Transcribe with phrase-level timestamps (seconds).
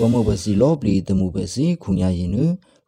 [0.00, 2.36] ဝမဘစီလောပလီတမှုပဲစီခုညာရင်န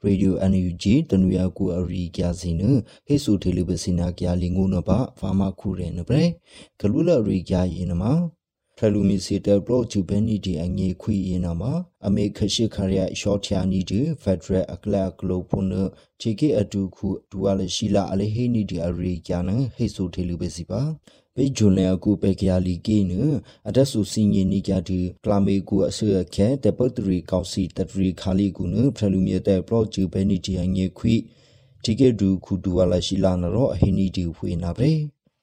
[0.04, 2.62] ရေဒီယို NUG တနူရကူအရီကျစင်းန
[3.06, 6.24] ဟေဆူထေလီဘစီနာကျလင်ငုနဘဖာမခုရဲနပရေ
[6.80, 8.02] ဂလူလရီကျရင်နမ
[8.80, 11.62] ထလူမီစီတပရိုချူဘဲနီဒီအငေခွီရင်နမ
[12.06, 15.66] အမေခရှိခရရရှော့ချာနီဒီဖက်ဒရယ်အကလကလိုဖုန်
[16.20, 20.80] ချီကေအတူခုဒူဝါလရှိလာအလေဟေနီဒီအရီကျနဟေဆူထေလီဘစီပါ
[21.34, 23.12] ပေဂျွန်လေကူပေကရလီကေန
[23.68, 31.14] အဒဆူစင်ယနီကြတီကလာမေကူအဆွေခဲတပတ်တရီကောက်စီတတရီခါလီကူနဖရလူမြေတဲ့ပရော့ဂျူဘဲနီတီအငေခွိ
[31.84, 34.80] တီကေဒူခုဒူဝါလာရှိလာနရောအဟိနီတီဖွေနာပ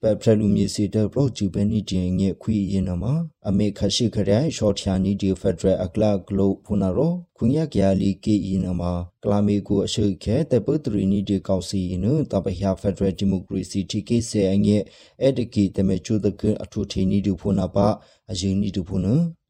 [0.06, 3.04] ရေပဖရလူမြေစီတဲ့ပရော့ဂျူဘဲနီတီအငေခွိရင်နမ
[3.50, 8.82] အမေခရှိခရဲရှော့ချာနီဒီဖက်ဒရယ်အကလာဂလိုဖူနာရောခွန်ရကရလီကေရင်နမ
[9.24, 14.78] ကလာမေကူအရှိခဲတပတ်တရီနီဒီကောက်စီနတပဟဖက်ဒရယ်ဒီမိုကရေစီတီကေဆေအငေ
[15.24, 17.88] အဒကီတမေချူဒကအထူထေနီဒီဖူနာပါ
[18.32, 19.08] အရင်နီဒီဖူန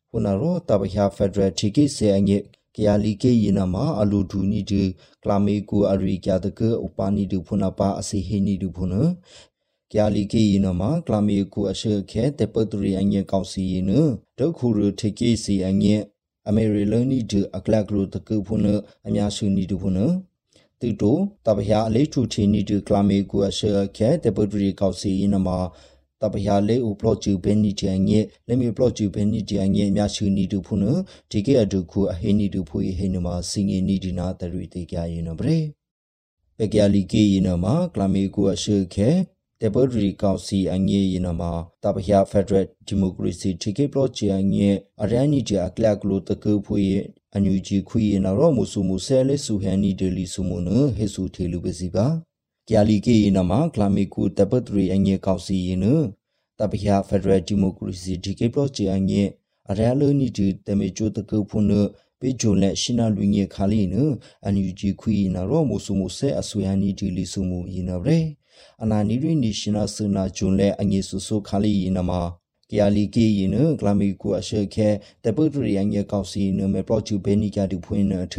[0.10, 2.38] ဖူနာရောတပဟဖက်ဒရယ်တီကေဆေအငေ
[2.76, 4.84] ကရလီကေယနာမှာအလူဒူနီဒီ
[5.24, 8.94] ကလာမေကူအရိကျတကဥပနီဒီဖုနာပါအစီဟီနီဒီဖုန
[9.92, 13.92] ကျာလီကေယနမှာကလာမီကူအရှေခဲတေပတရီအငယ်ကောက်စီယန
[14.38, 16.02] ဒုခုရထေကေစီအငယ်
[16.48, 18.66] အမေရီလနီဒအကလကရတကဖုန
[19.08, 20.00] အများစုနီဒဖုန
[20.80, 25.58] တူတိုတပဟအလေးထူချီနီဒကလာမီကူအရှေခဲတေပတရီကောက်စီယနမှာ
[26.22, 30.84] တပဟလေးဥပလော့ကျူဘဲနီချန်ငယ်လက်မီပလော့ကျူဘဲနီချန်ငယ်အများစုနီဒဖုန
[31.32, 35.60] ဒီကေအဒုခုအဟိနီဒဖုဟိနမှာစင်ငီနီဒီနာတရီတေကြယနဘရေ
[36.58, 39.10] ပေကလီကေယနမှာကလာမီကူအရှေခဲ
[39.62, 41.52] တေဘရီကောင်စီအငေးယနမှာ
[41.84, 46.84] တပဟဖက်ဒရယ်ဒီမိုကရေစီတီကေပလော့ချီအငေးအရန်နီဂျာကလကလိုတကူဖွေ
[47.34, 52.08] အန်ယူဂျီခွေနရောမူဆူမူဆဲလေဆူဟန်နီဒလီဆူမုနဟေဆူထေလူပစီပါ
[52.70, 55.86] ကျာလီကေယနမှာကလာမီကူတပထရီအငေးကောင်စီယန
[56.60, 59.28] တပဟဖက်ဒရယ်ဒီမိုကရေစီတီကေပလော့ချီအငေး
[59.70, 61.68] အရန်လိုနီဂျီတမေချိုတကူဖုန်
[62.20, 63.96] ပေဂျိုလက်ရှင်နာလူငေခါလီန
[64.44, 68.20] အန်ယူဂျီခွေနရောမူဆူမူဆဲအဆွေဟန်နီဒီလီဆူမူယနဗရေ
[68.84, 72.22] အနာနီရီနီရှင်နာဆနာဂျွန်လဲအငေဆူဆူခါလီယနမှာ
[72.70, 74.90] ကီယာလီကီယနဂလမီကူအရှေခဲ
[75.24, 78.36] တပုတရီယငေကောက်စီနမေပရော့ချူဘဲနီကတူဖွင့်နထ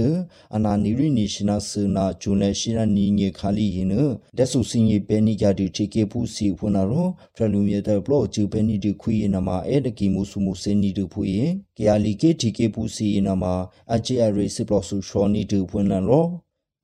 [0.55, 3.95] အနာနီရီနီရှင်နာဆနာဂျွန်လဲရှင်နာနီငေခါလီယန
[4.37, 13.55] ဒက်ဆူစင်ယေဘဲနီကတူချေကေဖူစီဖွနာရောဖရလူမြေတဲ့ပလော့ချူဘဲနီတူခွေယနမှာအဲတကီမူဆူမူစင်နီတူဖွင့်ကီယာလီကေတီကေဖူစီယနမှာ
[13.95, 16.27] အချေအရီစပလော့ဆူရှောနီတူဖွင့်နရော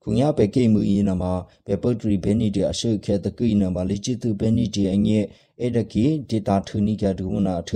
[0.03, 1.33] ခုညာပဲကိမှုယနာမှာ
[1.65, 5.25] ပဲပုတ်တရီဘဲနီဒီအရှိခဲတကိနမှာလေချစ်သူဘဲနီဒီအငဲ့
[5.59, 7.71] အဲ့ဒကီဒေတာထူနီကဒူနာထ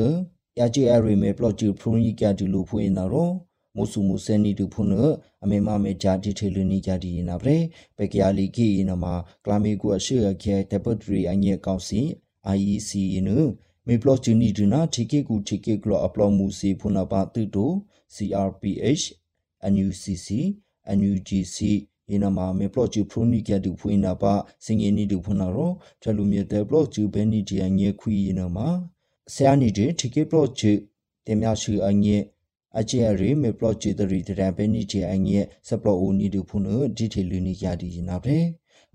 [0.60, 3.32] ရကြအရီမေပလော့ချူဖရူနီကဒူလူဖွေနာရော
[3.76, 4.94] မုဆုမုစနီဒူဖုန
[5.44, 7.58] အမေမမေဂျာဒီထေလူနီကြဒီနာပရေ
[7.98, 9.14] ပဲကရလီကီနမှာ
[9.46, 12.02] ကလာမီကူအရှိခဲတပတ်တရီအငဲ့ကောက်စီ
[12.56, 12.92] IEC
[13.28, 13.30] န
[13.88, 17.72] မေပလော့ချူနီဒူနာတီကေကူတီကေကလောအပလော့မူစီဖုနာပါတူတို
[18.16, 19.04] CRPH
[19.74, 20.28] NUCC
[20.98, 21.58] NUGC
[22.12, 24.34] ယနာမာမေပလော့ချူဖရူနီကတူဖွေနာပါ
[24.66, 28.68] စင်ငီနီတူဖွနာရောထလူမြေတဲ့ပလော့ချူဘဲနီဒီအငဲခွီယနာမာ
[29.34, 30.72] ဆရာနီတဲ့တီကေပလော့ချူ
[31.26, 32.18] တင်မြရှိအငဲ
[32.80, 36.68] အချေရီမေပလော့ချူတရီတရန်ဘဲနီဒီအငဲစပလော့အိုနီတူဖွန
[36.98, 38.38] ဒီထေလူနီယာဒီနာပဲ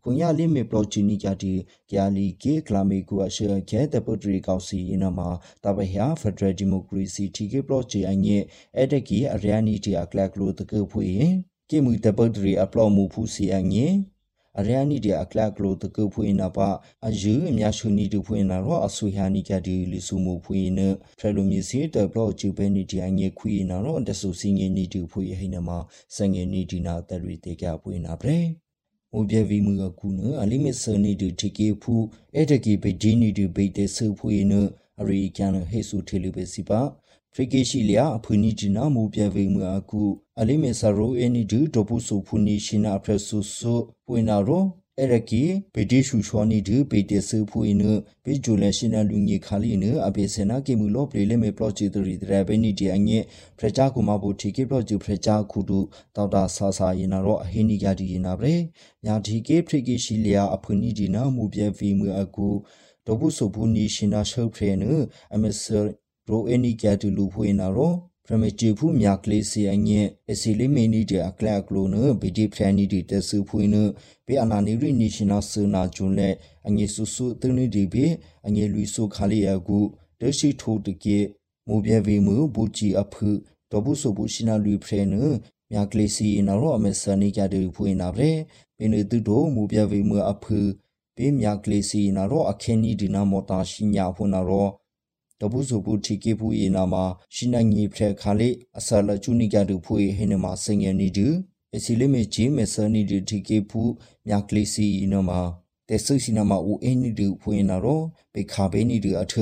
[0.03, 1.55] ခွန်ရလေးမေပလော့ချူနီကတီ
[1.91, 5.29] ကျာလီကေကလာမေကူအရှေခဲတပုတရီကောက်စီယနာမာ
[5.65, 8.39] တပဟယာဖက်ဒရယ်ဒီမိုကရေစီတီကေပလော့ချူအငဲ
[8.79, 11.07] အတကီအရယာနီတီအကလကလိုတကေဖွေ
[11.73, 13.87] ကေမူတပုတ်ရီအပလော့မှုဖူစီအငေ
[14.61, 16.69] အရယာနီဒီအကလကလိုတကုဖွေနာပါ
[17.09, 20.81] အယူအများရှုနီတူဖွေနာရောအဆွေဟာနီကဒီလီဆူမှုဖွေန
[21.19, 25.71] ဖရလိုမီစီတဘလော့ဂျူဘဲနီဒီအငေခွေနာရောတဆူစီငေနီတူဖွေဟိနမ
[26.17, 28.41] စငေနီဒီနာတရီတေကဖွေနာပရေ
[29.13, 31.95] မူပြဗီမူကကူနအလိမစ်ဆနီတူတီကေဖူ
[32.35, 34.53] အဲ့တကီဘေဒီနီတူဘေတေဆူဖွေန
[35.01, 36.81] အရိကန်ဟေဆူထေလူပဲစီပါ
[37.35, 40.03] ဖရိကေရှိလျာအဖူနီဂျီနာမူပြဗေမူအကူ
[40.41, 43.75] အလိမေဆာရိုအနီဒူဒိုပူဆူဖူနီရှိနာဖရဆူဆူ
[44.07, 44.65] ပွေနာရို
[44.99, 45.43] အဲ့ရကီ
[45.75, 47.81] ဘေဒီရှူချောနီဒူဘေတေဆူဖူအင်း
[48.25, 53.19] ဘေဂျူလက်ရှိနာလူငီခါလီနအဘေစနာကေမူလောပလေလေမေပလော့ချီတရီဒရဘဲနီဒီအငဲ
[53.59, 55.79] ဖရချာကူမဘူတီကေပလော့ချီဖရချာခုဒူ
[56.17, 58.57] တောက်တာဆာဆာရင်နာရောအဟိနီကဒီရင်နာဗရေ
[59.05, 62.49] ညာဒီကေဖရိကေရှိလျာအဖူနီဒီနာမူပြဗီမူအကူ
[63.07, 64.85] ဒိုပူဆူဖူနီရှိနာရှုပ်ဖရေန
[65.35, 65.81] အမဆာ
[66.29, 67.93] ရိုအနီကတူလူဖွေနာရော
[68.25, 73.77] ပရမတီဖူမြကလေးစီအငဲအစီလီမီနီတဲ့အကလကလိုနဘီဒီဖရန်နီဒီတဆူဖွေန
[74.27, 76.35] ဘေအနာနီရီနီရှင်နာဆူနာဂျွန်လက်
[76.67, 78.07] အငဲဆူဆူသနီဒီဘေ
[78.47, 79.79] အငဲလူဆူခါလီယကူ
[80.21, 81.19] ဒရှိထိုတကေ
[81.69, 83.29] မူပြဲဗီမူဘူချီအဖု
[83.71, 85.15] တဘူးဆူဘူရှင်နာလူဖရန
[85.71, 88.33] မြကလေးစီနာရောအမဆနီကတူဖွေနာဗရေ
[88.77, 90.59] ပင်တူတို့မူပြဲဗီမူအဖု
[91.17, 94.73] ဘေမြကလေးစီနာရောအခင်းနီဒီနာမောတာရှင်ညာဖွနာရောဒ
[95.43, 97.05] တပုစုပုတီကေပူယေနာမှာ
[97.35, 98.49] ရှိနိုင်ငီဖရခါလေ
[98.79, 101.27] အဆလချူနီကတူဖူဟေနမှာစင်ငယ်နီတူ
[101.77, 103.81] အစီလိမေဂျီမေဆာနီတူတီကေပူ
[104.27, 105.41] မြကလီစီနမှာ
[105.89, 108.05] တေဆုစီနာမှာဦးအင်းနီတူဖွင့်နာတော့
[108.35, 109.35] ဘေခါဘေးနီတူအထ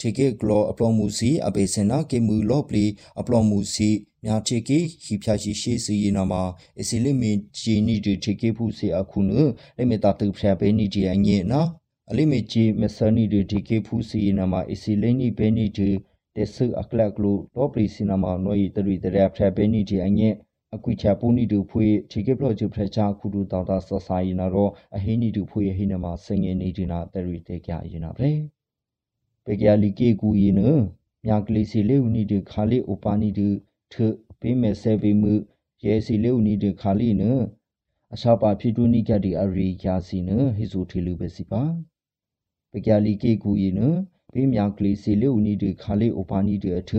[0.00, 2.84] တီကေဂလောအပလောမူစီအဘေစနာကေမူလော့ပလီ
[3.20, 3.88] အပလောမူစီ
[4.24, 6.42] မြာတီကေဟီဖြာရှိရှိစီနာမှာ
[6.80, 9.30] အစီလိမေဂျီနီတူတီကေပူစီအခုန
[9.76, 11.60] လေမေတာတူဖရဘေးနီတီအငေနာ
[12.12, 15.90] အလိမေဂျီမဆာနီဒီတီကေဖူစီနာမှာအစီလိနီဘဲနီတီ
[16.34, 20.34] တက်ဆူအကလကလူတော့ပလီစီနာမှာနွေတရီတရဖရဘဲနီတီအငဲ့
[20.74, 28.30] အကွိချပူနီတူဖွေတီကေပလော့ဂျီဖရချာခုတူတောက်တာဆဆာယနာတော့အဟင်းနီတူဖွေဟင်းနမှာစငယ်နေဒီနာတရီတေကြယနာပဲ
[29.44, 30.60] ပေကြလီကေကူယန
[31.24, 33.46] မြကလေးစီလေးဦးနီတူခါလေးဥပါနီတူ
[33.92, 33.94] ထ
[34.40, 35.34] ပေးမဲ့ဆဲပေးမှု
[35.84, 37.22] ရဲစီလေးဦးနီတူခါလေးန
[38.14, 41.62] အစာပါဖြစ်တူနီကတီအရီယာစီနဟိဇူထီလူပဲစီပါ
[42.72, 43.80] ပကြလီကေကူယန
[44.32, 46.92] ပေမြကလေးစီလေဦးနီဒီခါလေးအိုပါနီဒီအထ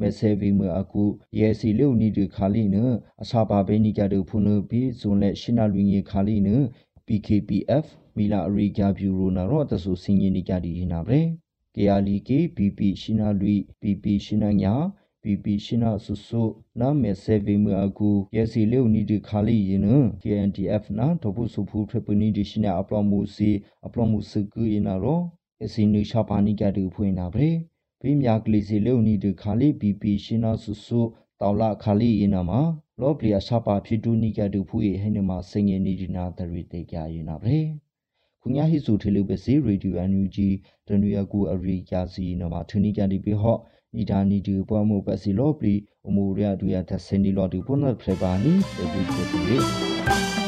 [0.00, 1.02] မဲဆဲဗီမအခု
[1.38, 2.76] ရဲစီလေဦးနီဒီခါလေးန
[3.22, 6.48] အစာပါဘေနီကတူဖုန်ဘီဇွန်လက်ရှနာလူငီခါလေးန
[7.06, 7.86] PKPF
[8.16, 11.20] မီလာအရီဂါဗျူရိုနာရော့တဆူစင်ရင်နီကဒီနာပဲ
[11.74, 14.74] ကေယာလီကေ BP ရှနာလူ PP ရှနာညာ
[15.22, 16.42] PP ရှနာဆုဆု
[16.80, 19.82] နာမဲဆေဗီမအကူရဲစီလေဦးနီဒီခါလေးရင်
[20.22, 23.50] KNDF နာတပုစုဖူထပနီဒီရှနာအပလောမှုစီ
[23.86, 25.20] အပလောမှုစကူအနာရော
[25.64, 27.50] အစီနူရှာပါနီကတူဖွင့်နာဗရေ
[28.00, 31.00] ဘေးမြကလေးစီလေဦးနီဒီခါလေး BP ရှနာဆုဆု
[31.40, 32.60] တောက်လာခါလေးရင်နာမှာ
[33.00, 37.62] လောပလီယာရှာပါဖြစ်တူနီကတူဖူဟဲနေမှာစင်ငယ်နီဒီနာတရီတေကြရင်နာဗရေ
[38.42, 40.48] ခုညာဟိစုထေလူပစီရေဒီယိုအန်ယူဂျီ
[40.86, 43.60] တနွေကူအရီယာစီနမှာထနီကန်ဒီပေဟော့
[43.96, 45.74] နီဒါနီဒီပွားမှုပစီလောပလီ
[46.06, 50.39] အမူရတူရသစင်ဒီလော်ဒီပုနတ်ဖရပါနီတေဒီကိုတူ